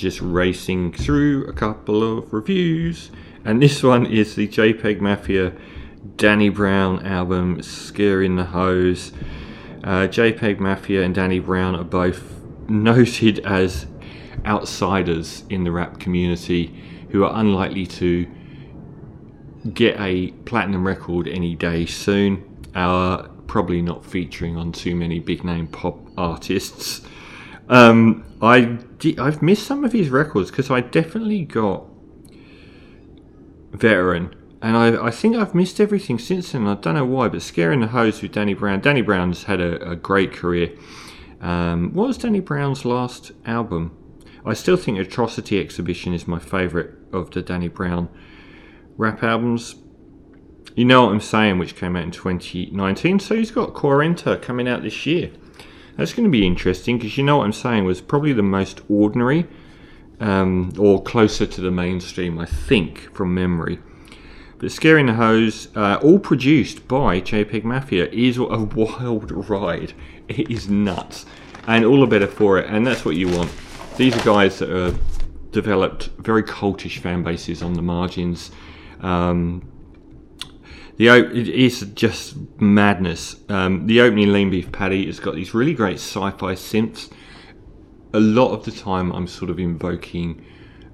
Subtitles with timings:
[0.00, 3.10] just racing through a couple of reviews.
[3.44, 5.52] And this one is the JPEG Mafia
[6.16, 9.12] Danny Brown album, Scaring the Hoes.
[9.84, 12.22] Uh, JPEG Mafia and Danny Brown are both
[12.68, 13.86] noted as
[14.46, 16.74] outsiders in the rap community
[17.10, 18.26] who are unlikely to
[19.74, 22.46] get a platinum record any day soon.
[22.74, 27.02] Are probably not featuring on too many big name pop artists.
[27.70, 28.78] Um, I
[29.18, 31.86] I've missed some of his records because I definitely got
[33.70, 36.66] veteran, and I, I think I've missed everything since then.
[36.66, 38.80] I don't know why, but scaring the hoes with Danny Brown.
[38.80, 40.72] Danny Brown's had a, a great career.
[41.40, 43.96] Um, what was Danny Brown's last album?
[44.44, 48.08] I still think Atrocity Exhibition is my favourite of the Danny Brown
[48.96, 49.76] rap albums.
[50.74, 53.20] You know what I'm saying, which came out in 2019.
[53.20, 55.30] So he's got Quarenta coming out this year.
[55.96, 58.80] That's going to be interesting because you know what I'm saying was probably the most
[58.88, 59.46] ordinary
[60.20, 63.78] um, or closer to the mainstream, I think, from memory.
[64.58, 69.94] But Scaring the Hoes, uh, all produced by JPEG Mafia, is a wild ride.
[70.28, 71.24] It is nuts.
[71.66, 72.66] And all the better for it.
[72.68, 73.50] And that's what you want.
[73.96, 75.00] These are guys that have
[75.50, 78.50] developed very cultish fan bases on the margins.
[79.00, 79.66] Um,
[81.00, 83.36] the it is just madness.
[83.48, 87.10] Um, the opening lean beef patty has got these really great sci-fi synths.
[88.12, 90.44] A lot of the time, I'm sort of invoking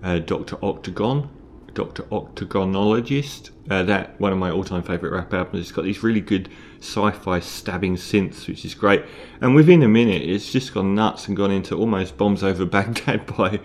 [0.04, 1.28] uh, Doctor Octagon,
[1.74, 3.50] Doctor Octagonecologyst.
[3.68, 5.62] Uh, that one of my all-time favorite rap albums.
[5.62, 9.04] It's got these really good sci-fi stabbing synths, which is great.
[9.40, 13.26] And within a minute, it's just gone nuts and gone into almost bombs over Baghdad
[13.36, 13.58] by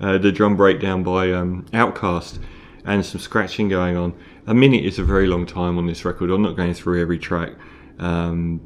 [0.00, 2.38] uh, the drum breakdown by um, OutKast
[2.84, 4.14] and some scratching going on
[4.46, 6.30] a minute is a very long time on this record.
[6.30, 7.52] I'm not going through every track.
[7.98, 8.60] Um,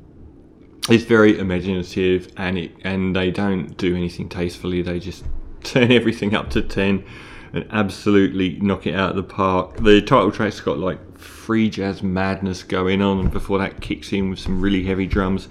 [0.88, 4.82] it's very imaginative, and it and they don't do anything tastefully.
[4.82, 5.24] They just
[5.62, 7.04] turn everything up to ten
[7.52, 9.76] and absolutely knock it out of the park.
[9.76, 14.38] The title track's got like free jazz madness going on, before that kicks in with
[14.38, 15.48] some really heavy drums.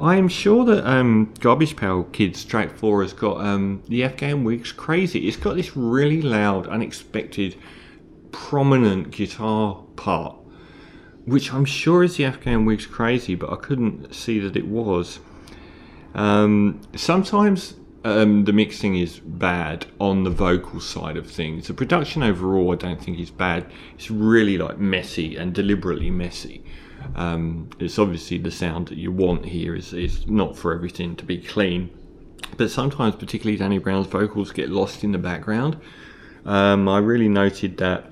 [0.00, 4.42] I am sure that um, Garbage Pail Kids track four has got um, the Afghan
[4.42, 5.28] Whigs crazy.
[5.28, 7.56] It's got this really loud, unexpected
[8.32, 10.36] prominent guitar part,
[11.24, 15.20] which I'm sure is the Afghan Whigs Crazy, but I couldn't see that it was.
[16.14, 21.68] Um, sometimes um, the mixing is bad on the vocal side of things.
[21.68, 23.70] The production overall, I don't think is bad.
[23.94, 26.64] It's really like messy and deliberately messy.
[27.14, 31.24] Um, it's obviously the sound that you want here is, is not for everything to
[31.24, 31.90] be clean,
[32.56, 35.78] but sometimes, particularly Danny Brown's vocals, get lost in the background.
[36.44, 38.11] Um, I really noted that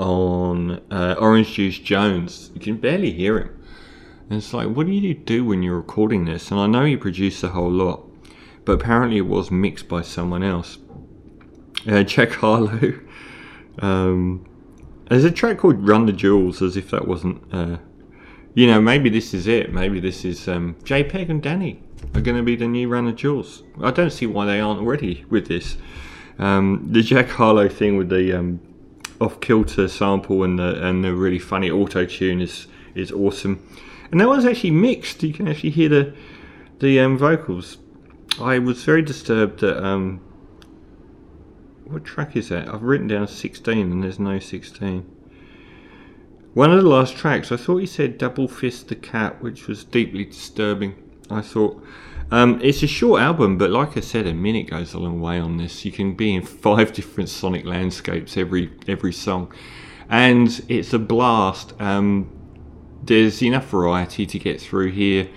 [0.00, 2.50] on uh, Orange Juice Jones.
[2.54, 3.64] You can barely hear him.
[4.30, 6.50] And it's like, what do you do when you're recording this?
[6.50, 8.06] And I know he produced a whole lot,
[8.64, 10.78] but apparently it was mixed by someone else.
[11.86, 13.00] Uh, Jack Harlow.
[13.78, 14.46] Um,
[15.08, 17.42] there's a track called Run the Jewels, as if that wasn't.
[17.50, 17.78] Uh,
[18.52, 19.72] you know, maybe this is it.
[19.72, 21.82] Maybe this is um, JPEG and Danny
[22.14, 23.62] are going to be the new Run the Jewels.
[23.80, 25.78] I don't see why they aren't already with this.
[26.38, 28.60] Um, the Jack Harlow thing with the um,
[29.20, 33.66] off kilter sample and the and the really funny auto tune is is awesome.
[34.10, 35.22] And that one's actually mixed.
[35.22, 36.14] You can actually hear the
[36.80, 37.78] the um, vocals.
[38.40, 40.20] I was very disturbed that um,
[41.84, 42.68] what track is that?
[42.68, 45.04] I've written down 16 and there's no 16.
[46.54, 49.84] One of the last tracks, I thought he said Double Fist the Cat, which was
[49.84, 50.94] deeply disturbing.
[51.30, 51.82] I thought
[52.32, 55.38] um, it's a short album, but like I said, a minute goes a long way
[55.38, 55.84] on this.
[55.84, 59.52] You can be in five different sonic landscapes every every song,
[60.08, 61.72] and it's a blast.
[61.80, 62.30] Um,
[63.02, 65.28] there's enough variety to get through here,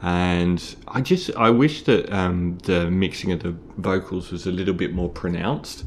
[0.00, 4.74] and I just I wish that um, the mixing of the vocals was a little
[4.74, 5.84] bit more pronounced,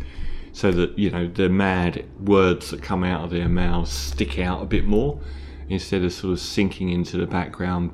[0.53, 4.61] so that you know the mad words that come out of their mouths stick out
[4.61, 5.19] a bit more
[5.67, 7.91] instead of sort of sinking into the background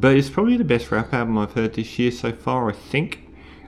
[0.00, 3.26] but it's probably the best rap album I've heard this year so far, I think.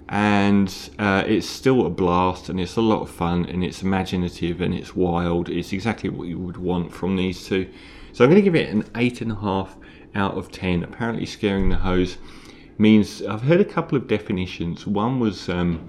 [0.09, 4.60] And uh, it's still a blast, and it's a lot of fun, and it's imaginative,
[4.60, 5.48] and it's wild.
[5.48, 7.71] It's exactly what you would want from these two.
[8.12, 9.77] So I'm going to give it an eight and a half
[10.15, 10.83] out of ten.
[10.83, 12.18] Apparently, scaring the hoes
[12.77, 14.86] means I've heard a couple of definitions.
[14.86, 15.89] One was um,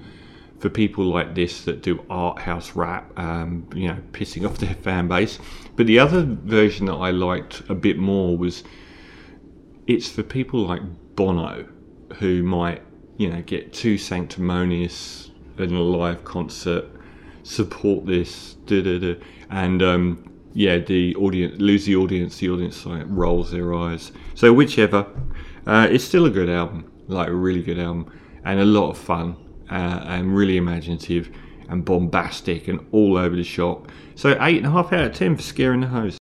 [0.59, 4.75] for people like this that do art house rap, um, you know, pissing off their
[4.75, 5.39] fan base.
[5.75, 8.63] But the other version that I liked a bit more was
[9.87, 10.81] it's for people like
[11.15, 11.67] Bono
[12.15, 12.81] who might,
[13.17, 16.85] you know, get too sanctimonious in a live concert,
[17.43, 19.15] support this, da da da,
[19.49, 22.37] and um, yeah, the audience lose the audience.
[22.37, 24.11] The audience like rolls their eyes.
[24.35, 25.05] So whichever,
[25.65, 28.11] uh, it's still a good album, like a really good album,
[28.45, 29.35] and a lot of fun.
[29.73, 31.29] uh, and really imaginative
[31.69, 33.89] and bombastic and all over the shop.
[34.15, 36.11] So eight and a half out of ten for scaring the hoes.